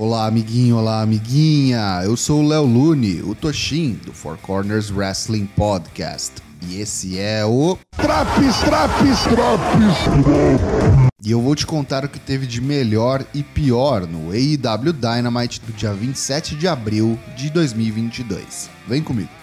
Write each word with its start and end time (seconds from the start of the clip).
Olá, 0.00 0.26
amiguinho, 0.26 0.76
olá, 0.76 1.02
amiguinha. 1.02 2.02
Eu 2.04 2.16
sou 2.16 2.40
o 2.40 2.46
Léo 2.46 2.62
Lune, 2.62 3.20
o 3.20 3.34
Toshin, 3.34 3.98
do 4.06 4.12
Four 4.12 4.38
Corners 4.38 4.92
Wrestling 4.92 5.46
Podcast. 5.56 6.34
E 6.68 6.80
esse 6.80 7.18
é 7.18 7.44
o. 7.44 7.76
Traps, 7.96 8.58
traps, 8.60 9.22
traps! 9.24 11.08
E 11.20 11.32
eu 11.32 11.42
vou 11.42 11.52
te 11.56 11.66
contar 11.66 12.04
o 12.04 12.08
que 12.08 12.20
teve 12.20 12.46
de 12.46 12.60
melhor 12.60 13.24
e 13.34 13.42
pior 13.42 14.06
no 14.06 14.30
AEW 14.30 14.92
Dynamite 14.92 15.60
do 15.62 15.72
dia 15.72 15.92
27 15.92 16.54
de 16.54 16.68
abril 16.68 17.18
de 17.36 17.50
2022. 17.50 18.70
Vem 18.86 19.02
comigo. 19.02 19.37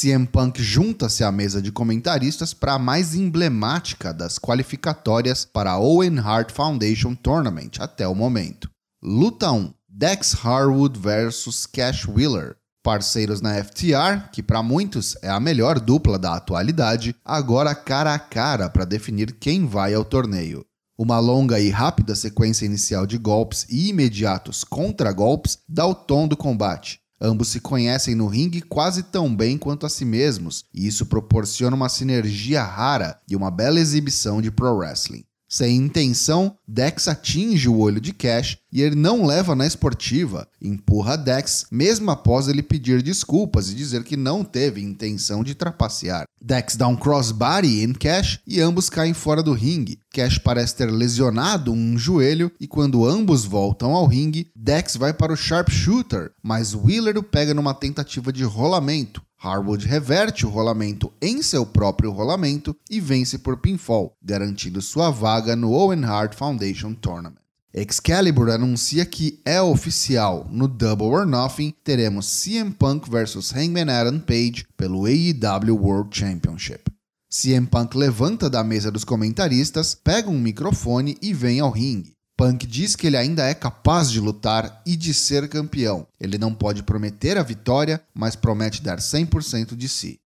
CM 0.00 0.26
Punk 0.26 0.62
junta-se 0.62 1.22
à 1.22 1.30
mesa 1.30 1.60
de 1.60 1.70
comentaristas 1.70 2.54
para 2.54 2.72
a 2.72 2.78
mais 2.78 3.14
emblemática 3.14 4.14
das 4.14 4.38
qualificatórias 4.38 5.44
para 5.44 5.72
a 5.72 5.78
Owen 5.78 6.18
Hart 6.18 6.52
Foundation 6.52 7.14
Tournament 7.14 7.72
até 7.78 8.08
o 8.08 8.14
momento. 8.14 8.70
Luta 9.02 9.52
1: 9.52 9.74
Dex 9.86 10.34
Harwood 10.42 10.98
versus 10.98 11.66
Cash 11.66 12.08
Wheeler. 12.08 12.56
Parceiros 12.82 13.42
na 13.42 13.62
FTR, 13.62 14.30
que 14.32 14.42
para 14.42 14.62
muitos 14.62 15.18
é 15.20 15.28
a 15.28 15.38
melhor 15.38 15.78
dupla 15.78 16.18
da 16.18 16.34
atualidade, 16.34 17.14
agora 17.22 17.74
cara 17.74 18.14
a 18.14 18.18
cara 18.18 18.70
para 18.70 18.86
definir 18.86 19.32
quem 19.38 19.66
vai 19.66 19.92
ao 19.92 20.02
torneio. 20.02 20.64
Uma 20.98 21.18
longa 21.18 21.60
e 21.60 21.68
rápida 21.68 22.14
sequência 22.14 22.64
inicial 22.64 23.06
de 23.06 23.18
golpes 23.18 23.66
e 23.68 23.90
imediatos 23.90 24.64
contra-golpes 24.64 25.58
dá 25.68 25.86
o 25.86 25.94
tom 25.94 26.26
do 26.26 26.38
combate. 26.38 26.99
Ambos 27.20 27.48
se 27.48 27.60
conhecem 27.60 28.14
no 28.14 28.26
ringue 28.26 28.62
quase 28.62 29.02
tão 29.02 29.34
bem 29.34 29.58
quanto 29.58 29.84
a 29.84 29.90
si 29.90 30.06
mesmos, 30.06 30.64
e 30.72 30.86
isso 30.86 31.04
proporciona 31.04 31.76
uma 31.76 31.90
sinergia 31.90 32.62
rara 32.62 33.20
e 33.28 33.36
uma 33.36 33.50
bela 33.50 33.78
exibição 33.78 34.40
de 34.40 34.50
pro 34.50 34.74
wrestling. 34.74 35.24
Sem 35.46 35.76
intenção, 35.76 36.56
Dex 36.66 37.08
atinge 37.08 37.68
o 37.68 37.76
olho 37.76 38.00
de 38.00 38.12
Cash 38.12 38.56
e 38.72 38.82
ele 38.82 38.96
não 38.96 39.24
leva 39.24 39.54
na 39.54 39.66
esportiva, 39.66 40.48
empurra 40.60 41.16
Dex 41.16 41.66
mesmo 41.70 42.10
após 42.10 42.48
ele 42.48 42.62
pedir 42.62 43.02
desculpas 43.02 43.70
e 43.70 43.74
dizer 43.74 44.04
que 44.04 44.16
não 44.16 44.44
teve 44.44 44.82
intenção 44.82 45.42
de 45.42 45.54
trapacear. 45.54 46.24
Dex 46.40 46.76
dá 46.76 46.88
um 46.88 46.96
crossbody 46.96 47.82
em 47.82 47.92
Cash 47.92 48.40
e 48.46 48.60
ambos 48.60 48.88
caem 48.88 49.12
fora 49.12 49.42
do 49.42 49.52
ringue. 49.52 49.98
Cash 50.12 50.38
parece 50.38 50.76
ter 50.76 50.90
lesionado 50.90 51.72
um 51.72 51.98
joelho 51.98 52.50
e 52.60 52.66
quando 52.66 53.06
ambos 53.06 53.44
voltam 53.44 53.92
ao 53.92 54.06
ringue, 54.06 54.50
Dex 54.56 54.96
vai 54.96 55.12
para 55.12 55.32
o 55.32 55.36
sharpshooter, 55.36 56.32
mas 56.42 56.74
Wheeler 56.74 57.18
o 57.18 57.22
pega 57.22 57.54
numa 57.54 57.74
tentativa 57.74 58.32
de 58.32 58.44
rolamento. 58.44 59.22
Harwood 59.42 59.86
reverte 59.86 60.44
o 60.44 60.50
rolamento 60.50 61.10
em 61.20 61.42
seu 61.42 61.64
próprio 61.64 62.10
rolamento 62.10 62.76
e 62.90 63.00
vence 63.00 63.38
por 63.38 63.56
pinfall, 63.56 64.14
garantindo 64.22 64.82
sua 64.82 65.10
vaga 65.10 65.56
no 65.56 65.72
Owen 65.72 66.04
Hart 66.04 66.34
Foundation 66.34 66.92
Tournament. 66.92 67.40
Excalibur 67.72 68.50
anuncia 68.50 69.06
que 69.06 69.40
é 69.44 69.62
oficial. 69.62 70.44
No 70.50 70.66
Double 70.66 71.06
or 71.06 71.24
Nothing, 71.24 71.72
teremos 71.84 72.26
CM 72.26 72.72
Punk 72.72 73.08
vs 73.08 73.52
Hangman 73.52 73.88
Adam 73.88 74.18
Page 74.18 74.66
pelo 74.76 75.06
AEW 75.06 75.76
World 75.76 76.16
Championship. 76.16 76.90
CM 77.30 77.68
Punk 77.68 77.96
levanta 77.96 78.50
da 78.50 78.64
mesa 78.64 78.90
dos 78.90 79.04
comentaristas, 79.04 79.94
pega 79.94 80.28
um 80.28 80.40
microfone 80.40 81.16
e 81.22 81.32
vem 81.32 81.60
ao 81.60 81.70
ringue. 81.70 82.12
Punk 82.36 82.66
diz 82.66 82.96
que 82.96 83.06
ele 83.06 83.16
ainda 83.16 83.44
é 83.44 83.54
capaz 83.54 84.10
de 84.10 84.18
lutar 84.18 84.82
e 84.84 84.96
de 84.96 85.14
ser 85.14 85.48
campeão. 85.48 86.08
Ele 86.18 86.38
não 86.38 86.52
pode 86.52 86.82
prometer 86.82 87.38
a 87.38 87.42
vitória, 87.44 88.02
mas 88.12 88.34
promete 88.34 88.82
dar 88.82 88.98
100% 88.98 89.76
de 89.76 89.88
si. 89.88 90.18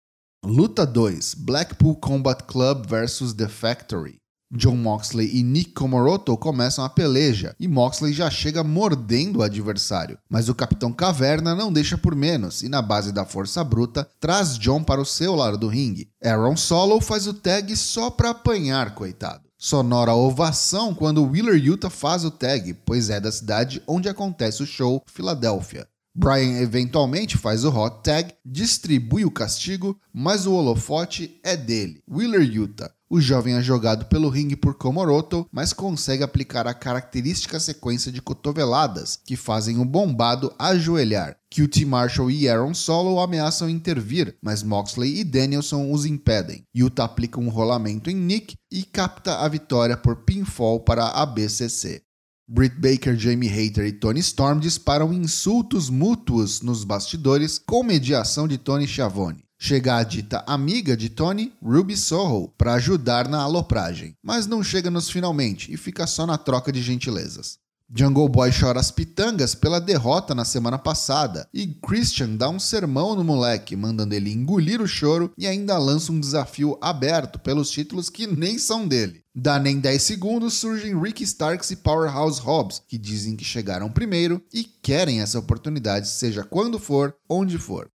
Luta 0.43 0.87
2: 0.87 1.35
Blackpool 1.35 1.97
Combat 1.97 2.43
Club 2.45 2.87
vs 2.87 3.35
The 3.35 3.49
Factory. 3.49 4.24
John 4.57 4.77
Moxley 4.77 5.37
e 5.37 5.43
Nick 5.43 5.73
Komoroto 5.73 6.37
começam 6.37 6.85
a 6.85 6.89
peleja 6.89 7.57
e 7.59 7.67
Moxley 7.67 8.13
já 8.13 8.31
chega 8.31 8.63
mordendo 8.63 9.41
o 9.41 9.43
adversário, 9.43 10.19
mas 10.29 10.49
o 10.49 10.55
Capitão 10.55 10.93
Caverna 10.93 11.55
não 11.55 11.73
deixa 11.73 11.99
por 11.99 12.15
menos 12.15 12.63
e 12.63 12.69
na 12.69 12.81
base 12.81 13.13
da 13.13 13.25
força 13.25 13.65
bruta 13.65 14.09
traz 14.21 14.57
John 14.57 14.83
para 14.83 15.01
o 15.01 15.05
seu 15.07 15.35
lado 15.35 15.59
do 15.59 15.69
ringue. 15.69 16.09
Aaron 16.23 16.57
Solo 16.57 17.01
faz 17.01 17.27
o 17.27 17.35
tag 17.35 17.77
só 17.77 18.11
para 18.11 18.31
apanhar, 18.31 18.95
coitado. 18.95 19.45
Sonora 19.59 20.15
ovação 20.15 20.95
quando 20.95 21.25
Wheeler 21.25 21.57
Utah 21.57 21.89
faz 21.89 22.25
o 22.25 22.31
tag, 22.31 22.75
pois 22.85 23.09
é 23.09 23.19
da 23.19 23.33
cidade 23.33 23.83
onde 23.87 24.09
acontece 24.09 24.63
o 24.63 24.67
show 24.67 25.03
Filadélfia. 25.07 25.89
Brian 26.15 26.61
eventualmente 26.61 27.37
faz 27.37 27.65
o 27.65 27.71
hot 27.71 28.03
tag, 28.05 28.33
distribui 28.45 29.25
o 29.25 29.31
castigo, 29.31 29.99
mas 30.13 30.47
o 30.47 30.53
holofote 30.53 31.41
é 31.43 31.57
dele, 31.57 32.03
Wheeler 32.09 32.43
Utah. 32.43 32.93
O 33.11 33.21
jovem 33.21 33.55
é 33.55 33.63
jogado 33.63 34.07
pelo 34.07 34.29
ringue 34.29 34.57
por 34.57 34.75
Komoroto, 34.75 35.47
mas 35.53 35.73
consegue 35.73 36.23
aplicar 36.23 36.67
a 36.67 36.75
característica 36.75 37.61
sequência 37.61 38.11
de 38.11 38.23
cotoveladas 38.23 39.21
que 39.25 39.37
fazem 39.37 39.79
o 39.79 39.85
bombado 39.85 40.53
ajoelhar. 40.59 41.37
QT 41.51 41.85
Marshall 41.85 42.31
e 42.31 42.49
Aaron 42.49 42.75
Solo 42.75 43.21
ameaçam 43.21 43.69
intervir, 43.69 44.37
mas 44.43 44.63
Moxley 44.63 45.21
e 45.21 45.25
Danielson 45.25 45.93
os 45.93 46.07
impedem. 46.07 46.65
Utah 46.75 47.05
aplica 47.05 47.39
um 47.39 47.49
rolamento 47.49 48.11
em 48.11 48.17
Nick 48.17 48.57
e 48.71 48.83
capta 48.83 49.39
a 49.39 49.49
vitória 49.49 49.97
por 49.97 50.25
pinfall 50.25 50.81
para 50.81 51.07
a 51.07 51.27
BCC. 51.27 52.03
Britt 52.47 52.77
Baker, 52.79 53.17
Jamie 53.17 53.49
Hayter 53.49 53.87
e 53.87 53.93
Tony 53.93 54.21
Storm 54.21 54.61
disparam 54.61 55.15
insultos 55.15 55.89
mútuos 55.89 56.61
nos 56.61 56.85
bastidores 56.85 57.59
com 57.59 57.83
mediação 57.83 58.47
de 58.47 58.59
Tony 58.59 58.87
Schiavone. 58.87 59.43
Chega 59.59 59.97
a 59.97 60.03
dita 60.03 60.45
amiga 60.47 60.95
de 60.95 61.09
Tony, 61.09 61.55
Ruby 61.63 61.97
Soho, 61.97 62.53
para 62.59 62.75
ajudar 62.75 63.31
na 63.31 63.41
alopragem, 63.41 64.15
mas 64.23 64.47
não 64.47 64.63
chega 64.63 64.91
nos 64.91 65.09
finalmente 65.09 65.73
e 65.73 65.79
fica 65.79 66.07
só 66.07 66.27
na 66.27 66.37
troca 66.37 66.71
de 66.71 66.83
gentilezas. 66.83 67.64
Jungle 67.93 68.29
Boy 68.29 68.51
chora 68.51 68.81
as 68.81 68.91
pitangas 68.91 69.55
pela 69.55 69.81
derrota 69.81 70.35
na 70.35 70.45
semana 70.45 70.79
passada 70.79 71.47
e 71.53 71.67
Christian 71.67 72.35
dá 72.37 72.49
um 72.49 72.59
sermão 72.59 73.15
no 73.15 73.23
moleque, 73.23 73.77
mandando 73.77 74.15
ele 74.15 74.33
engolir 74.33 74.81
o 74.81 74.89
choro 74.89 75.31
e 75.37 75.47
ainda 75.47 75.77
lança 75.77 76.11
um 76.11 76.19
desafio 76.19 76.79
aberto 76.81 77.39
pelos 77.39 77.71
títulos 77.71 78.09
que 78.09 78.27
nem 78.27 78.59
são 78.59 78.89
dele. 78.89 79.23
Dá 79.35 79.59
nem 79.59 79.79
10 79.79 80.03
segundos 80.03 80.55
surgem 80.55 80.99
Ricky 80.99 81.25
Starks 81.25 81.71
e 81.73 81.77
Powerhouse 81.77 82.41
Hobbs, 82.41 82.83
que 82.89 82.97
dizem 82.97 83.37
que 83.37 83.45
chegaram 83.45 83.91
primeiro 83.91 84.43
e 84.53 84.65
querem 84.65 85.21
essa 85.21 85.39
oportunidade, 85.39 86.09
seja 86.09 86.43
quando 86.43 86.79
for, 86.79 87.15
onde 87.29 87.59
for. 87.59 87.91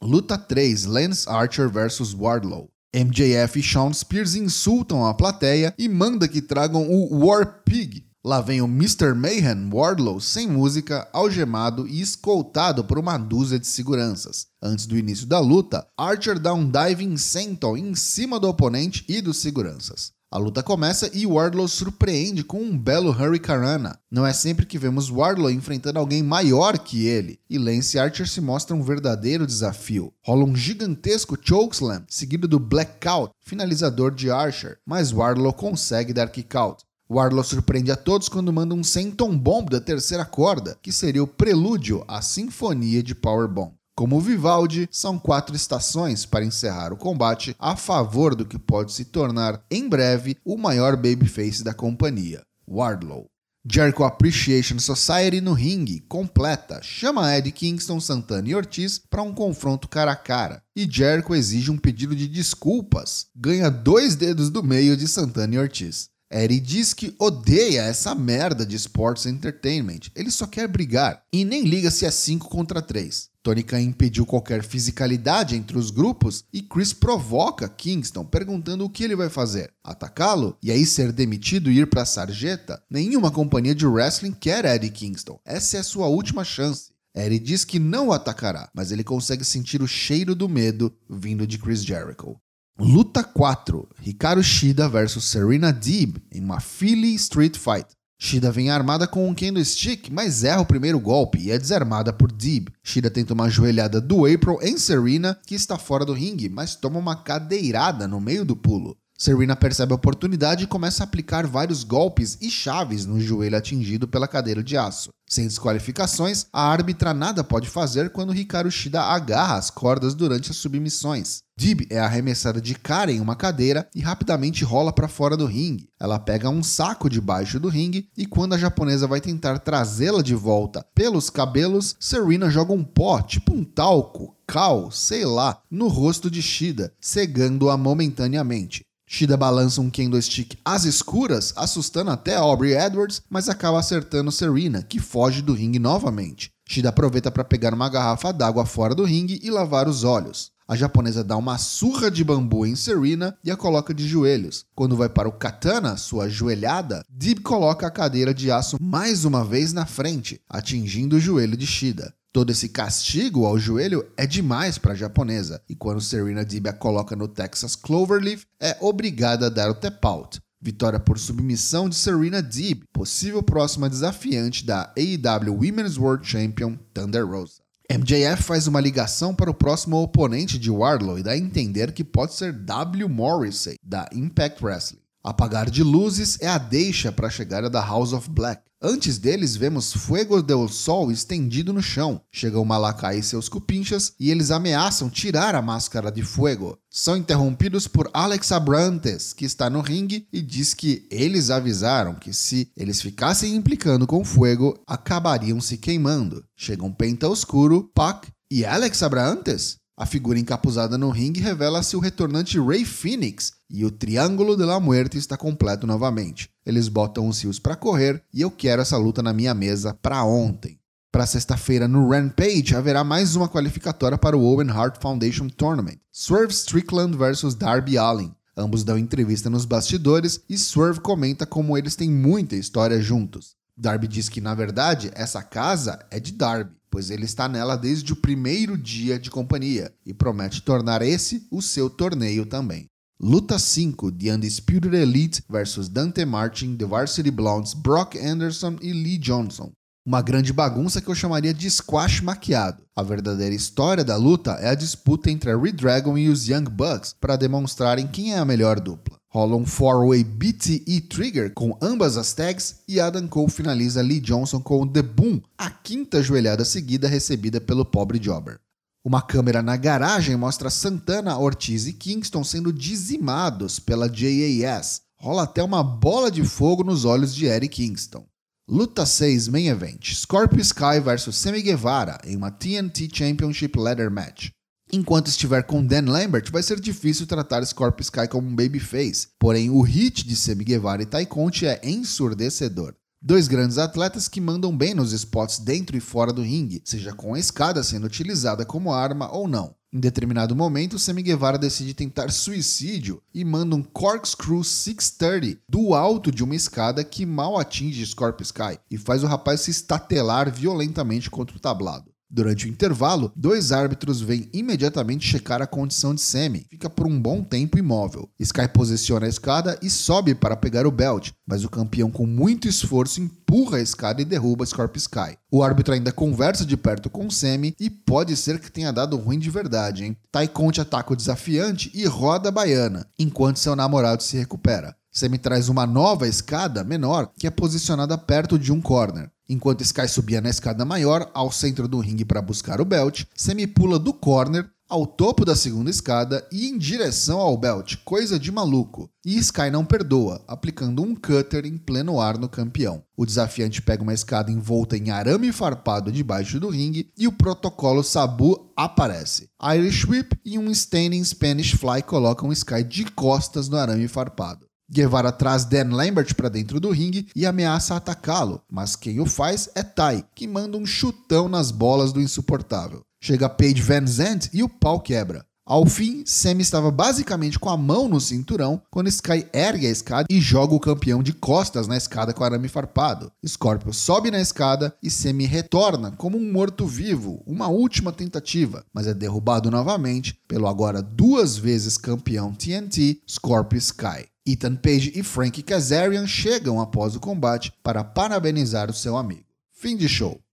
Luta 0.00 0.38
3: 0.38 0.86
Lance 0.86 1.28
Archer 1.28 1.68
vs 1.68 2.14
Wardlow. 2.14 2.70
MJF 2.94 3.58
e 3.58 3.62
Sean 3.62 3.92
Spears 3.92 4.34
insultam 4.34 5.04
a 5.04 5.12
plateia 5.12 5.74
e 5.76 5.88
manda 5.88 6.28
que 6.28 6.40
tragam 6.40 6.88
o 6.88 7.26
War 7.26 7.62
Pig. 7.64 8.06
Lá 8.26 8.40
vem 8.40 8.62
o 8.62 8.64
Mr. 8.64 9.12
Mayhem 9.12 9.68
Wardlow 9.70 10.18
sem 10.18 10.48
música, 10.48 11.06
algemado 11.12 11.86
e 11.86 12.00
escoltado 12.00 12.82
por 12.82 12.98
uma 12.98 13.18
dúzia 13.18 13.58
de 13.58 13.66
seguranças. 13.66 14.46
Antes 14.62 14.86
do 14.86 14.96
início 14.96 15.26
da 15.26 15.38
luta, 15.38 15.86
Archer 15.94 16.38
dá 16.38 16.54
um 16.54 16.66
diving 16.66 17.18
senton 17.18 17.76
em 17.76 17.94
cima 17.94 18.40
do 18.40 18.48
oponente 18.48 19.04
e 19.06 19.20
dos 19.20 19.36
seguranças. 19.36 20.12
A 20.30 20.38
luta 20.38 20.62
começa 20.62 21.10
e 21.12 21.26
Wardlow 21.26 21.68
surpreende 21.68 22.42
com 22.42 22.62
um 22.62 22.78
belo 22.78 23.10
Hurricanrana. 23.10 23.98
Não 24.10 24.26
é 24.26 24.32
sempre 24.32 24.64
que 24.64 24.78
vemos 24.78 25.10
Wardlow 25.10 25.50
enfrentando 25.50 25.98
alguém 25.98 26.22
maior 26.22 26.78
que 26.78 27.06
ele, 27.06 27.38
e 27.48 27.58
Lance 27.58 27.98
Archer 27.98 28.26
se 28.26 28.40
mostra 28.40 28.74
um 28.74 28.82
verdadeiro 28.82 29.46
desafio. 29.46 30.14
Rola 30.24 30.46
um 30.46 30.56
gigantesco 30.56 31.36
chokeslam, 31.40 32.02
seguido 32.08 32.48
do 32.48 32.58
blackout, 32.58 33.34
finalizador 33.42 34.14
de 34.14 34.30
Archer, 34.30 34.78
mas 34.86 35.12
Wardlow 35.12 35.52
consegue 35.52 36.14
dar 36.14 36.30
kickout. 36.30 36.84
Wardlow 37.14 37.44
surpreende 37.44 37.92
a 37.92 37.96
todos 37.96 38.28
quando 38.28 38.52
manda 38.52 38.74
um 38.74 38.82
senton 38.82 39.38
bomb 39.38 39.70
da 39.70 39.80
terceira 39.80 40.24
corda, 40.24 40.76
que 40.82 40.90
seria 40.90 41.22
o 41.22 41.28
prelúdio 41.28 42.04
à 42.08 42.20
sinfonia 42.20 43.04
de 43.04 43.14
Powerbomb. 43.14 43.72
Como 43.96 44.20
Vivaldi, 44.20 44.88
são 44.90 45.16
quatro 45.16 45.54
estações 45.54 46.26
para 46.26 46.44
encerrar 46.44 46.92
o 46.92 46.96
combate 46.96 47.54
a 47.56 47.76
favor 47.76 48.34
do 48.34 48.44
que 48.44 48.58
pode 48.58 48.92
se 48.92 49.04
tornar, 49.04 49.64
em 49.70 49.88
breve, 49.88 50.36
o 50.44 50.58
maior 50.58 50.96
babyface 50.96 51.62
da 51.62 51.72
companhia, 51.72 52.42
Wardlow. 52.68 53.26
Jericho 53.66 54.02
Appreciation 54.02 54.78
Society 54.80 55.40
no 55.40 55.52
ringue, 55.54 56.00
completa, 56.00 56.80
chama 56.82 57.34
Eddie 57.34 57.52
Kingston, 57.52 57.98
Santana 58.00 58.48
e 58.48 58.54
Ortiz 58.54 59.00
para 59.08 59.22
um 59.22 59.32
confronto 59.32 59.88
cara 59.88 60.10
a 60.12 60.16
cara. 60.16 60.60
E 60.76 60.86
Jericho 60.90 61.34
exige 61.34 61.70
um 61.70 61.78
pedido 61.78 62.14
de 62.14 62.26
desculpas. 62.26 63.26
Ganha 63.34 63.70
dois 63.70 64.16
dedos 64.16 64.50
do 64.50 64.62
meio 64.62 64.96
de 64.96 65.08
Santana 65.08 65.54
e 65.54 65.58
Ortiz. 65.58 66.10
Eddie 66.34 66.58
diz 66.58 66.92
que 66.92 67.14
odeia 67.16 67.82
essa 67.82 68.12
merda 68.12 68.66
de 68.66 68.74
Sports 68.74 69.24
Entertainment. 69.24 70.10
Ele 70.16 70.32
só 70.32 70.48
quer 70.48 70.66
brigar. 70.66 71.22
E 71.32 71.44
nem 71.44 71.62
liga 71.62 71.92
se 71.92 72.04
é 72.04 72.10
5 72.10 72.48
contra 72.48 72.82
3. 72.82 73.30
Tony 73.40 73.62
Khan 73.62 73.80
impediu 73.80 74.26
qualquer 74.26 74.64
fisicalidade 74.64 75.54
entre 75.54 75.78
os 75.78 75.92
grupos 75.92 76.44
e 76.52 76.60
Chris 76.60 76.92
provoca 76.92 77.68
Kingston 77.68 78.24
perguntando 78.24 78.84
o 78.84 78.90
que 78.90 79.04
ele 79.04 79.14
vai 79.14 79.28
fazer. 79.28 79.72
Atacá-lo 79.84 80.56
e 80.60 80.72
aí 80.72 80.84
ser 80.84 81.12
demitido 81.12 81.70
e 81.70 81.78
ir 81.78 81.86
para 81.86 82.02
a 82.02 82.06
sarjeta? 82.06 82.82
Nenhuma 82.90 83.30
companhia 83.30 83.74
de 83.74 83.86
wrestling 83.86 84.32
quer 84.32 84.64
Eddie 84.64 84.90
Kingston. 84.90 85.38
Essa 85.44 85.76
é 85.76 85.80
a 85.80 85.84
sua 85.84 86.08
última 86.08 86.42
chance. 86.42 86.94
Eri 87.16 87.38
diz 87.38 87.64
que 87.64 87.78
não 87.78 88.08
o 88.08 88.12
atacará, 88.12 88.68
mas 88.74 88.90
ele 88.90 89.04
consegue 89.04 89.44
sentir 89.44 89.80
o 89.80 89.86
cheiro 89.86 90.34
do 90.34 90.48
medo 90.48 90.92
vindo 91.08 91.46
de 91.46 91.58
Chris 91.58 91.84
Jericho. 91.84 92.36
Luta 92.76 93.22
4: 93.22 93.88
Hikaru 94.02 94.42
Shida 94.42 94.88
versus 94.88 95.26
Serena 95.26 95.72
Deeb 95.72 96.16
em 96.32 96.40
uma 96.42 96.58
Philly 96.58 97.14
Street 97.14 97.56
Fight. 97.56 97.86
Shida 98.18 98.50
vem 98.50 98.68
armada 98.68 99.06
com 99.06 99.28
um 99.28 99.34
kendo 99.34 99.64
stick, 99.64 100.10
mas 100.10 100.42
erra 100.42 100.60
o 100.60 100.66
primeiro 100.66 100.98
golpe 100.98 101.38
e 101.38 101.52
é 101.52 101.58
desarmada 101.58 102.12
por 102.12 102.32
Deeb. 102.32 102.70
Shida 102.82 103.08
tenta 103.08 103.32
uma 103.32 103.48
joelhada 103.48 104.00
do 104.00 104.26
April 104.26 104.58
em 104.60 104.76
Serena, 104.76 105.38
que 105.46 105.54
está 105.54 105.78
fora 105.78 106.04
do 106.04 106.12
ringue, 106.12 106.48
mas 106.48 106.74
toma 106.74 106.98
uma 106.98 107.14
cadeirada 107.14 108.08
no 108.08 108.20
meio 108.20 108.44
do 108.44 108.56
pulo. 108.56 108.96
Serena 109.16 109.54
percebe 109.54 109.92
a 109.92 109.96
oportunidade 109.96 110.64
e 110.64 110.66
começa 110.66 111.04
a 111.04 111.06
aplicar 111.06 111.46
vários 111.46 111.84
golpes 111.84 112.36
e 112.40 112.50
chaves 112.50 113.06
no 113.06 113.20
joelho 113.20 113.56
atingido 113.56 114.08
pela 114.08 114.26
cadeira 114.26 114.64
de 114.64 114.76
aço. 114.76 115.10
Sem 115.30 115.46
desqualificações, 115.46 116.46
a 116.52 116.68
árbitra 116.68 117.14
nada 117.14 117.44
pode 117.44 117.68
fazer 117.68 118.10
quando 118.10 118.34
Hikaru 118.34 118.70
Shida 118.70 119.00
agarra 119.00 119.54
as 119.58 119.70
cordas 119.70 120.12
durante 120.12 120.50
as 120.50 120.56
submissões. 120.56 121.43
Dib 121.56 121.86
é 121.88 122.00
arremessada 122.00 122.60
de 122.60 122.74
cara 122.74 123.12
em 123.12 123.20
uma 123.20 123.36
cadeira 123.36 123.88
e 123.94 124.00
rapidamente 124.00 124.64
rola 124.64 124.92
para 124.92 125.06
fora 125.06 125.36
do 125.36 125.46
ringue. 125.46 125.88
Ela 126.00 126.18
pega 126.18 126.50
um 126.50 126.64
saco 126.64 127.08
debaixo 127.08 127.60
do 127.60 127.68
ringue 127.68 128.08
e 128.16 128.26
quando 128.26 128.54
a 128.54 128.58
japonesa 128.58 129.06
vai 129.06 129.20
tentar 129.20 129.60
trazê-la 129.60 130.20
de 130.20 130.34
volta 130.34 130.84
pelos 130.94 131.30
cabelos, 131.30 131.94
Serena 132.00 132.50
joga 132.50 132.72
um 132.72 132.82
pó, 132.82 133.22
tipo 133.22 133.54
um 133.54 133.62
talco, 133.62 134.36
cal, 134.46 134.90
sei 134.90 135.24
lá, 135.24 135.60
no 135.70 135.86
rosto 135.86 136.28
de 136.28 136.42
Shida, 136.42 136.92
cegando-a 137.00 137.76
momentaneamente. 137.76 138.84
Shida 139.06 139.36
balança 139.36 139.80
um 139.80 139.90
kendo 139.90 140.20
stick 140.20 140.58
às 140.64 140.84
escuras, 140.84 141.52
assustando 141.56 142.10
até 142.10 142.34
Aubrey 142.34 142.74
Edwards, 142.74 143.22
mas 143.30 143.48
acaba 143.48 143.78
acertando 143.78 144.32
Serena, 144.32 144.82
que 144.82 144.98
foge 144.98 145.40
do 145.40 145.52
ringue 145.52 145.78
novamente. 145.78 146.50
Shida 146.66 146.88
aproveita 146.88 147.30
para 147.30 147.44
pegar 147.44 147.74
uma 147.74 147.88
garrafa 147.88 148.32
d'água 148.32 148.66
fora 148.66 148.94
do 148.94 149.04
ringue 149.04 149.38
e 149.42 149.50
lavar 149.50 149.86
os 149.86 150.02
olhos. 150.02 150.53
A 150.66 150.74
japonesa 150.74 151.22
dá 151.22 151.36
uma 151.36 151.58
surra 151.58 152.10
de 152.10 152.24
bambu 152.24 152.64
em 152.64 152.74
Serena 152.74 153.36
e 153.44 153.50
a 153.50 153.56
coloca 153.56 153.92
de 153.92 154.08
joelhos. 154.08 154.64
Quando 154.74 154.96
vai 154.96 155.10
para 155.10 155.28
o 155.28 155.32
katana, 155.32 155.98
sua 155.98 156.26
joelhada, 156.26 157.04
Deeb 157.10 157.40
coloca 157.40 157.86
a 157.86 157.90
cadeira 157.90 158.32
de 158.32 158.50
aço 158.50 158.78
mais 158.80 159.26
uma 159.26 159.44
vez 159.44 159.74
na 159.74 159.84
frente, 159.84 160.40
atingindo 160.48 161.16
o 161.16 161.20
joelho 161.20 161.54
de 161.54 161.66
Shida. 161.66 162.14
Todo 162.32 162.50
esse 162.50 162.70
castigo 162.70 163.44
ao 163.44 163.58
joelho 163.58 164.06
é 164.16 164.26
demais 164.26 164.78
para 164.78 164.92
a 164.92 164.96
japonesa, 164.96 165.62
e 165.68 165.76
quando 165.76 166.00
Serena 166.00 166.44
Deeb 166.46 166.66
a 166.66 166.72
coloca 166.72 167.14
no 167.14 167.28
Texas 167.28 167.76
Cloverleaf, 167.76 168.44
é 168.58 168.74
obrigada 168.80 169.46
a 169.46 169.50
dar 169.50 169.70
o 169.70 169.74
tap 169.74 170.02
out. 170.06 170.40
Vitória 170.62 170.98
por 170.98 171.18
submissão 171.18 171.90
de 171.90 171.94
Serena 171.94 172.40
Deeb, 172.40 172.84
possível 172.90 173.42
próxima 173.42 173.90
desafiante 173.90 174.64
da 174.64 174.90
AEW 174.96 175.52
Women's 175.52 175.98
World 175.98 176.26
Champion 176.26 176.78
Thunder 176.94 177.26
Rosa. 177.26 177.63
MJF 177.98 178.42
faz 178.42 178.66
uma 178.66 178.80
ligação 178.80 179.32
para 179.32 179.50
o 179.50 179.54
próximo 179.54 180.02
oponente 180.02 180.58
de 180.58 180.68
Wardlow 180.68 181.16
e 181.16 181.22
dá 181.22 181.30
a 181.30 181.38
entender 181.38 181.92
que 181.92 182.02
pode 182.02 182.34
ser 182.34 182.52
W. 182.52 183.08
Morrissey, 183.08 183.76
da 183.84 184.08
Impact 184.12 184.64
Wrestling. 184.64 185.03
Apagar 185.24 185.70
de 185.70 185.82
luzes 185.82 186.36
é 186.38 186.46
a 186.46 186.58
deixa 186.58 187.10
para 187.10 187.28
a 187.28 187.30
chegada 187.30 187.70
da 187.70 187.80
House 187.80 188.12
of 188.12 188.28
Black. 188.28 188.60
Antes 188.82 189.16
deles, 189.16 189.56
vemos 189.56 189.90
Fuego 189.90 190.42
del 190.42 190.68
Sol 190.68 191.10
estendido 191.10 191.72
no 191.72 191.80
chão. 191.80 192.20
Chega 192.30 192.60
o 192.60 192.64
Malakai 192.66 193.20
e 193.20 193.22
seus 193.22 193.48
cupinchas 193.48 194.12
e 194.20 194.30
eles 194.30 194.50
ameaçam 194.50 195.08
tirar 195.08 195.54
a 195.54 195.62
máscara 195.62 196.12
de 196.12 196.22
Fuego. 196.22 196.76
São 196.90 197.16
interrompidos 197.16 197.88
por 197.88 198.10
Alex 198.12 198.52
Abrantes, 198.52 199.32
que 199.32 199.46
está 199.46 199.70
no 199.70 199.80
ringue 199.80 200.28
e 200.30 200.42
diz 200.42 200.74
que 200.74 201.08
eles 201.10 201.48
avisaram 201.48 202.16
que 202.16 202.34
se 202.34 202.70
eles 202.76 203.00
ficassem 203.00 203.54
implicando 203.54 204.06
com 204.06 204.22
Fuego, 204.22 204.78
acabariam 204.86 205.58
se 205.58 205.78
queimando. 205.78 206.44
Chegam 206.54 206.92
Penta 206.92 207.26
Oscuro, 207.26 207.90
Pac 207.94 208.28
e 208.50 208.66
Alex 208.66 209.02
Abrantes. 209.02 209.78
A 209.96 210.04
figura 210.06 210.40
encapuzada 210.40 210.98
no 210.98 211.08
ringue 211.08 211.40
revela-se 211.40 211.96
o 211.96 212.00
retornante 212.00 212.58
Ray 212.58 212.84
Phoenix 212.84 213.52
e 213.70 213.84
o 213.84 213.92
Triângulo 213.92 214.56
de 214.56 214.64
la 214.64 214.80
Muerte 214.80 215.16
está 215.16 215.36
completo 215.36 215.86
novamente. 215.86 216.50
Eles 216.66 216.88
botam 216.88 217.28
os 217.28 217.40
rios 217.40 217.60
para 217.60 217.76
correr 217.76 218.20
e 218.34 218.40
eu 218.40 218.50
quero 218.50 218.82
essa 218.82 218.96
luta 218.96 219.22
na 219.22 219.32
minha 219.32 219.54
mesa 219.54 219.94
para 219.94 220.24
ontem. 220.24 220.80
Para 221.12 221.26
sexta-feira 221.26 221.86
no 221.86 222.08
Rampage 222.08 222.74
haverá 222.74 223.04
mais 223.04 223.36
uma 223.36 223.48
qualificatória 223.48 224.18
para 224.18 224.36
o 224.36 224.42
Owen 224.42 224.68
Hart 224.68 225.00
Foundation 225.00 225.48
Tournament. 225.48 226.00
Swerve 226.10 226.52
Strickland 226.52 227.16
versus 227.16 227.54
Darby 227.54 227.96
Allin. 227.96 228.34
Ambos 228.56 228.82
dão 228.82 228.98
entrevista 228.98 229.48
nos 229.48 229.64
bastidores 229.64 230.40
e 230.48 230.58
Swerve 230.58 230.98
comenta 230.98 231.46
como 231.46 231.78
eles 231.78 231.94
têm 231.94 232.10
muita 232.10 232.56
história 232.56 233.00
juntos. 233.00 233.54
Darby 233.76 234.08
diz 234.08 234.28
que 234.28 234.40
na 234.40 234.54
verdade 234.54 235.10
essa 235.14 235.42
casa 235.42 236.04
é 236.10 236.20
de 236.20 236.32
Darby 236.32 236.74
pois 236.94 237.10
ele 237.10 237.24
está 237.24 237.48
nela 237.48 237.76
desde 237.76 238.12
o 238.12 238.16
primeiro 238.16 238.78
dia 238.78 239.18
de 239.18 239.28
companhia 239.28 239.92
e 240.06 240.14
promete 240.14 240.62
tornar 240.62 241.02
esse 241.02 241.44
o 241.50 241.60
seu 241.60 241.90
torneio 241.90 242.46
também. 242.46 242.86
Luta 243.20 243.58
5: 243.58 244.12
The 244.12 244.32
Undisputed 244.32 244.94
Elite 244.94 245.42
versus 245.50 245.88
Dante 245.88 246.24
Martin, 246.24 246.76
The 246.76 246.84
Varsity 246.84 247.32
Blondes, 247.32 247.74
Brock 247.74 248.16
Anderson 248.16 248.76
e 248.80 248.92
Lee 248.92 249.18
Johnson. 249.18 249.72
Uma 250.06 250.22
grande 250.22 250.52
bagunça 250.52 251.00
que 251.00 251.08
eu 251.08 251.16
chamaria 251.16 251.52
de 251.52 251.68
squash 251.68 252.20
maquiado. 252.20 252.84
A 252.94 253.02
verdadeira 253.02 253.56
história 253.56 254.04
da 254.04 254.16
luta 254.16 254.52
é 254.60 254.68
a 254.68 254.74
disputa 254.76 255.32
entre 255.32 255.50
a 255.50 255.56
Red 255.56 255.72
Dragon 255.72 256.16
e 256.16 256.28
os 256.28 256.46
Young 256.46 256.70
Bucks 256.70 257.12
para 257.20 257.34
demonstrarem 257.34 258.06
quem 258.06 258.34
é 258.34 258.38
a 258.38 258.44
melhor 258.44 258.78
dupla. 258.78 259.16
Rola 259.34 259.56
um 259.56 259.64
4-way 259.64 260.22
BTE 260.22 261.00
Trigger 261.08 261.52
com 261.52 261.76
ambas 261.82 262.16
as 262.16 262.32
tags 262.32 262.76
e 262.86 263.00
Adam 263.00 263.26
Cole 263.26 263.50
finaliza 263.50 264.00
Lee 264.00 264.20
Johnson 264.20 264.60
com 264.60 264.82
o 264.82 264.86
The 264.86 265.02
Boom, 265.02 265.42
a 265.58 265.68
quinta 265.68 266.22
joelhada 266.22 266.64
seguida 266.64 267.08
recebida 267.08 267.60
pelo 267.60 267.84
pobre 267.84 268.20
Jobber. 268.20 268.60
Uma 269.04 269.20
câmera 269.20 269.60
na 269.60 269.76
garagem 269.76 270.36
mostra 270.36 270.70
Santana, 270.70 271.36
Ortiz 271.36 271.88
e 271.88 271.92
Kingston 271.92 272.44
sendo 272.44 272.72
dizimados 272.72 273.80
pela 273.80 274.06
JAS. 274.08 275.00
Rola 275.18 275.42
até 275.42 275.64
uma 275.64 275.82
bola 275.82 276.30
de 276.30 276.44
fogo 276.44 276.84
nos 276.84 277.04
olhos 277.04 277.34
de 277.34 277.46
Eric 277.46 277.74
Kingston. 277.74 278.24
Luta 278.68 279.04
6 279.04 279.48
Main 279.48 279.66
Event: 279.66 280.14
Scorpio 280.14 280.60
Sky 280.60 281.00
vs 281.02 281.34
Sammy 281.34 281.60
Guevara 281.60 282.20
em 282.24 282.36
uma 282.36 282.52
TNT 282.52 283.08
Championship 283.12 283.76
Ladder 283.76 284.12
Match. 284.12 284.50
Enquanto 284.96 285.26
estiver 285.26 285.64
com 285.64 285.84
Dan 285.84 286.08
Lambert, 286.08 286.52
vai 286.52 286.62
ser 286.62 286.78
difícil 286.78 287.26
tratar 287.26 287.66
Scorpio 287.66 288.04
Sky 288.04 288.28
como 288.28 288.46
um 288.46 288.54
babyface, 288.54 289.26
porém 289.40 289.68
o 289.68 289.80
hit 289.80 290.24
de 290.24 290.36
Sammy 290.36 290.62
Guevara 290.62 291.02
e 291.02 291.06
Tai 291.06 291.26
Conte 291.26 291.66
é 291.66 291.80
ensurdecedor. 291.82 292.94
Dois 293.20 293.48
grandes 293.48 293.76
atletas 293.76 294.28
que 294.28 294.40
mandam 294.40 294.76
bem 294.76 294.94
nos 294.94 295.12
spots 295.12 295.58
dentro 295.58 295.96
e 295.96 296.00
fora 296.00 296.32
do 296.32 296.42
ringue, 296.42 296.80
seja 296.84 297.12
com 297.12 297.34
a 297.34 297.40
escada 297.40 297.82
sendo 297.82 298.06
utilizada 298.06 298.64
como 298.64 298.92
arma 298.92 299.28
ou 299.32 299.48
não. 299.48 299.74
Em 299.92 299.98
determinado 299.98 300.54
momento, 300.54 300.96
Sammy 300.96 301.22
Guevara 301.22 301.58
decide 301.58 301.92
tentar 301.92 302.30
suicídio 302.30 303.20
e 303.34 303.44
manda 303.44 303.74
um 303.74 303.82
corkscrew 303.82 304.62
630 304.62 305.58
do 305.68 305.92
alto 305.92 306.30
de 306.30 306.44
uma 306.44 306.54
escada 306.54 307.02
que 307.02 307.26
mal 307.26 307.58
atinge 307.58 308.06
Scorpio 308.06 308.44
Sky 308.44 308.78
e 308.88 308.96
faz 308.96 309.24
o 309.24 309.26
rapaz 309.26 309.62
se 309.62 309.72
estatelar 309.72 310.52
violentamente 310.52 311.28
contra 311.28 311.56
o 311.56 311.60
tablado. 311.60 312.13
Durante 312.30 312.66
o 312.66 312.68
intervalo, 312.68 313.32
dois 313.36 313.70
árbitros 313.70 314.20
vêm 314.20 314.48
imediatamente 314.52 315.26
checar 315.26 315.62
a 315.62 315.66
condição 315.66 316.14
de 316.14 316.20
Sammy. 316.20 316.66
Fica 316.70 316.90
por 316.90 317.06
um 317.06 317.20
bom 317.20 317.42
tempo 317.42 317.78
imóvel. 317.78 318.28
Sky 318.40 318.66
posiciona 318.68 319.26
a 319.26 319.28
escada 319.28 319.78
e 319.82 319.88
sobe 319.88 320.34
para 320.34 320.56
pegar 320.56 320.86
o 320.86 320.90
belt, 320.90 321.30
mas 321.46 321.64
o 321.64 321.70
campeão 321.70 322.10
com 322.10 322.26
muito 322.26 322.66
esforço 322.66 323.20
empurra 323.20 323.78
a 323.78 323.82
escada 323.82 324.20
e 324.20 324.24
derruba 324.24 324.66
Scorpio 324.66 324.98
Sky. 324.98 325.38
O 325.50 325.62
árbitro 325.62 325.94
ainda 325.94 326.10
conversa 326.10 326.64
de 326.64 326.76
perto 326.76 327.08
com 327.08 327.30
Sammy 327.30 327.74
e 327.78 327.88
pode 327.88 328.36
ser 328.36 328.58
que 328.58 328.72
tenha 328.72 328.92
dado 328.92 329.16
ruim 329.16 329.38
de 329.38 329.50
verdade, 329.50 330.04
hein? 330.04 330.16
Tai 330.32 330.48
Conte 330.48 330.80
ataca 330.80 331.12
o 331.12 331.16
desafiante 331.16 331.90
e 331.94 332.04
roda 332.06 332.48
a 332.48 332.52
baiana, 332.52 333.06
enquanto 333.18 333.58
seu 333.58 333.76
namorado 333.76 334.22
se 334.22 334.36
recupera. 334.36 334.96
Sammy 335.14 335.38
traz 335.38 335.68
uma 335.68 335.86
nova 335.86 336.26
escada 336.26 336.82
menor 336.82 337.30
que 337.38 337.46
é 337.46 337.50
posicionada 337.50 338.18
perto 338.18 338.58
de 338.58 338.72
um 338.72 338.80
corner. 338.80 339.30
Enquanto 339.48 339.82
Sky 339.82 340.08
subia 340.08 340.40
na 340.40 340.50
escada 340.50 340.84
maior, 340.84 341.30
ao 341.32 341.52
centro 341.52 341.86
do 341.86 342.00
ringue 342.00 342.24
para 342.24 342.42
buscar 342.42 342.80
o 342.80 342.84
belt, 342.84 343.24
Sammy 343.36 343.68
pula 343.68 343.96
do 343.96 344.12
corner 344.12 344.68
ao 344.88 345.06
topo 345.06 345.44
da 345.44 345.54
segunda 345.54 345.88
escada 345.88 346.44
e 346.50 346.66
em 346.66 346.76
direção 346.76 347.38
ao 347.38 347.56
belt, 347.56 347.96
coisa 348.04 348.40
de 348.40 348.50
maluco. 348.50 349.08
E 349.24 349.38
Sky 349.38 349.70
não 349.70 349.84
perdoa, 349.84 350.42
aplicando 350.48 351.02
um 351.02 351.14
cutter 351.14 351.64
em 351.64 351.78
pleno 351.78 352.20
ar 352.20 352.36
no 352.36 352.48
campeão. 352.48 353.02
O 353.16 353.24
desafiante 353.24 353.80
pega 353.80 354.02
uma 354.02 354.14
escada 354.14 354.50
envolta 354.50 354.96
em 354.96 355.10
arame 355.10 355.52
farpado 355.52 356.10
debaixo 356.10 356.58
do 356.58 356.70
ringue 356.70 357.08
e 357.16 357.28
o 357.28 357.32
protocolo 357.32 358.02
Sabu 358.02 358.72
aparece. 358.76 359.48
Irish 359.74 360.04
Whip 360.06 360.36
e 360.44 360.58
um 360.58 360.70
Standing 360.72 361.22
Spanish 361.22 361.70
Fly 361.70 362.02
colocam 362.02 362.52
Sky 362.52 362.82
de 362.82 363.04
costas 363.04 363.68
no 363.68 363.76
arame 363.76 364.08
farpado. 364.08 364.66
Guevara 364.94 365.32
traz 365.32 365.64
Dan 365.64 365.90
Lambert 365.90 366.36
para 366.36 366.48
dentro 366.48 366.78
do 366.78 366.90
ringue 366.90 367.26
e 367.34 367.44
ameaça 367.44 367.96
atacá-lo, 367.96 368.62
mas 368.70 368.94
quem 368.94 369.18
o 369.18 369.26
faz 369.26 369.68
é 369.74 369.82
Tai, 369.82 370.24
que 370.36 370.46
manda 370.46 370.78
um 370.78 370.86
chutão 370.86 371.48
nas 371.48 371.72
bolas 371.72 372.12
do 372.12 372.20
insuportável. 372.20 373.02
Chega 373.20 373.48
Paige 373.48 373.82
Van 373.82 374.06
Zandt 374.06 374.50
e 374.52 374.62
o 374.62 374.68
pau 374.68 375.00
quebra. 375.00 375.44
Ao 375.66 375.86
fim, 375.86 376.22
Sami 376.26 376.60
estava 376.60 376.90
basicamente 376.90 377.58
com 377.58 377.70
a 377.70 377.76
mão 377.76 378.06
no 378.06 378.20
cinturão 378.20 378.82
quando 378.90 379.08
Sky 379.08 379.46
ergue 379.50 379.86
a 379.86 379.90
escada 379.90 380.26
e 380.30 380.38
joga 380.38 380.74
o 380.74 380.80
campeão 380.80 381.22
de 381.22 381.32
costas 381.32 381.88
na 381.88 381.96
escada 381.96 382.34
com 382.34 382.44
arame 382.44 382.68
farpado. 382.68 383.32
Scorpio 383.46 383.90
sobe 383.94 384.30
na 384.30 384.38
escada 384.38 384.94
e 385.02 385.10
Sami 385.10 385.46
retorna 385.46 386.12
como 386.12 386.36
um 386.36 386.52
morto-vivo, 386.52 387.42
uma 387.46 387.68
última 387.68 388.12
tentativa, 388.12 388.84
mas 388.92 389.06
é 389.06 389.14
derrubado 389.14 389.70
novamente 389.70 390.38
pelo 390.46 390.68
agora 390.68 391.00
duas 391.00 391.56
vezes 391.56 391.96
campeão 391.96 392.52
TNT, 392.52 393.22
Scorpio 393.26 393.78
Sky. 393.78 394.28
Ethan 394.46 394.76
Page 394.76 395.12
e 395.14 395.22
Frank 395.22 395.62
Kazarian 395.62 396.26
chegam 396.26 396.78
após 396.78 397.16
o 397.16 397.20
combate 397.20 397.72
para 397.82 398.04
parabenizar 398.04 398.90
o 398.90 398.94
seu 398.94 399.16
amigo. 399.16 399.46
Fim 399.72 399.96
de 399.96 400.06
show. 400.10 400.43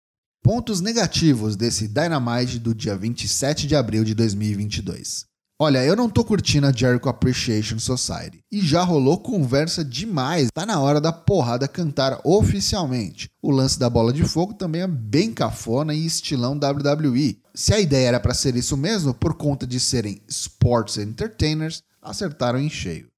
Pontos 0.43 0.81
negativos 0.81 1.55
desse 1.55 1.87
Dynamite 1.87 2.57
do 2.57 2.73
dia 2.73 2.97
27 2.97 3.67
de 3.67 3.75
abril 3.75 4.03
de 4.03 4.15
2022. 4.15 5.25
Olha, 5.59 5.85
eu 5.85 5.95
não 5.95 6.09
tô 6.09 6.25
curtindo 6.25 6.65
a 6.65 6.71
Jericho 6.71 7.07
Appreciation 7.07 7.77
Society. 7.77 8.39
E 8.51 8.59
já 8.59 8.81
rolou 8.81 9.19
conversa 9.19 9.85
demais. 9.85 10.47
Tá 10.51 10.65
na 10.65 10.79
hora 10.79 10.99
da 10.99 11.13
porrada 11.13 11.67
cantar 11.67 12.19
oficialmente. 12.23 13.29
O 13.39 13.51
lance 13.51 13.77
da 13.77 13.87
bola 13.87 14.11
de 14.11 14.23
fogo 14.23 14.55
também 14.55 14.81
é 14.81 14.87
bem 14.87 15.31
cafona 15.31 15.93
e 15.93 16.07
estilão 16.07 16.53
WWE. 16.57 17.37
Se 17.53 17.71
a 17.75 17.79
ideia 17.79 18.07
era 18.07 18.19
para 18.19 18.33
ser 18.33 18.55
isso 18.55 18.75
mesmo, 18.75 19.13
por 19.13 19.35
conta 19.35 19.67
de 19.67 19.79
serem 19.79 20.23
sports 20.27 20.97
entertainers, 20.97 21.83
acertaram 22.01 22.57
em 22.57 22.67
cheio. 22.67 23.10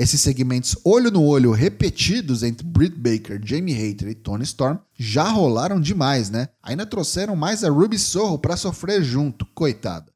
Esses 0.00 0.22
segmentos 0.22 0.74
olho 0.82 1.10
no 1.10 1.22
olho 1.22 1.52
repetidos 1.52 2.42
entre 2.42 2.66
Britt 2.66 2.96
Baker, 2.96 3.38
Jamie 3.44 3.76
Hayter 3.76 4.08
e 4.08 4.14
Tony 4.14 4.44
Storm 4.44 4.78
já 4.98 5.28
rolaram 5.28 5.78
demais, 5.78 6.30
né? 6.30 6.48
Ainda 6.62 6.86
trouxeram 6.86 7.36
mais 7.36 7.62
a 7.62 7.68
Ruby 7.68 7.98
Sorro 7.98 8.38
para 8.38 8.56
sofrer 8.56 9.04
junto, 9.04 9.44
coitada. 9.54 10.10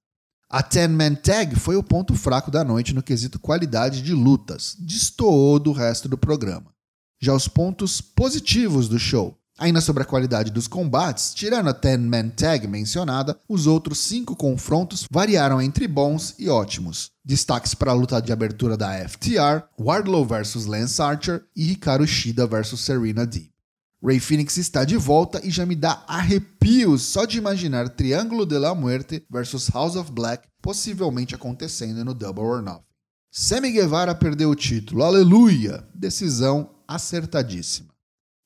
A 0.48 0.62
10-man 0.62 1.16
tag 1.16 1.54
foi 1.56 1.76
o 1.76 1.82
ponto 1.82 2.14
fraco 2.14 2.50
da 2.50 2.64
noite 2.64 2.94
no 2.94 3.02
quesito 3.02 3.38
qualidade 3.38 4.00
de 4.00 4.14
lutas, 4.14 4.74
destoou 4.78 5.58
do 5.58 5.70
resto 5.70 6.08
do 6.08 6.16
programa. 6.16 6.72
Já 7.20 7.34
os 7.34 7.46
pontos 7.46 8.00
positivos 8.00 8.88
do 8.88 8.98
show. 8.98 9.38
Ainda 9.56 9.80
sobre 9.80 10.02
a 10.02 10.06
qualidade 10.06 10.50
dos 10.50 10.66
combates, 10.66 11.32
tirando 11.32 11.68
a 11.68 11.74
10-man 11.74 12.30
tag 12.30 12.66
mencionada, 12.66 13.38
os 13.48 13.68
outros 13.68 13.98
cinco 13.98 14.34
confrontos 14.34 15.06
variaram 15.08 15.62
entre 15.62 15.86
bons 15.86 16.34
e 16.40 16.48
ótimos. 16.48 17.12
Destaques 17.24 17.72
para 17.72 17.92
a 17.92 17.94
luta 17.94 18.20
de 18.20 18.32
abertura 18.32 18.76
da 18.76 19.08
FTR, 19.08 19.62
Wardlow 19.78 20.24
vs 20.26 20.66
Lance 20.66 21.00
Archer 21.00 21.44
e 21.54 21.70
Hikaru 21.70 22.04
Shida 22.04 22.46
vs 22.48 22.80
Serena 22.80 23.24
Deeb. 23.24 23.54
Ray 24.02 24.18
Phoenix 24.18 24.56
está 24.58 24.84
de 24.84 24.96
volta 24.96 25.40
e 25.42 25.50
já 25.50 25.64
me 25.64 25.76
dá 25.76 26.04
arrepios 26.06 27.02
só 27.02 27.24
de 27.24 27.38
imaginar 27.38 27.88
Triângulo 27.88 28.44
de 28.44 28.58
la 28.58 28.74
Muerte 28.74 29.24
vs 29.30 29.68
House 29.68 29.96
of 29.96 30.10
Black 30.10 30.48
possivelmente 30.60 31.34
acontecendo 31.34 32.04
no 32.04 32.12
Double 32.12 32.44
or 32.44 32.60
Nothing. 32.60 32.82
Sammy 33.30 33.70
Guevara 33.70 34.14
perdeu 34.14 34.50
o 34.50 34.54
título, 34.54 35.04
aleluia! 35.04 35.88
Decisão 35.94 36.70
acertadíssima. 36.86 37.93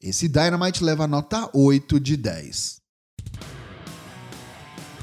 Esse 0.00 0.28
Dynamite 0.28 0.84
leva 0.84 1.08
nota 1.08 1.50
8 1.52 1.98
de 1.98 2.16
10. 2.16 2.78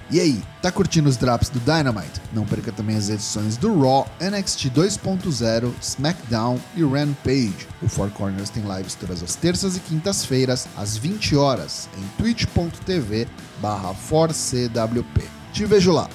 E 0.10 0.20
aí, 0.22 0.42
tá 0.62 0.72
curtindo 0.72 1.10
os 1.10 1.18
drops 1.18 1.50
do 1.50 1.60
Dynamite? 1.60 2.22
Não 2.32 2.46
perca 2.46 2.72
também 2.72 2.96
as 2.96 3.10
edições 3.10 3.58
do 3.58 3.78
Raw, 3.78 4.08
NXT 4.22 4.70
2.0, 4.70 5.74
SmackDown 5.82 6.62
e 6.78 6.84
Rampage. 6.84 7.68
O 7.82 7.90
Four 7.90 8.10
Corners 8.12 8.50
tem 8.50 8.64
lives 8.64 8.96
todas 8.96 9.22
as 9.22 9.36
terças 9.36 9.76
e 9.76 9.82
quintas-feiras, 9.82 10.66
às 10.78 10.96
20 10.96 11.36
horas, 11.36 11.90
em 11.98 12.08
twitch.tv 12.18 13.28
barra 13.60 13.94
Te 15.52 15.66
vejo 15.66 15.92
lá! 15.92 16.08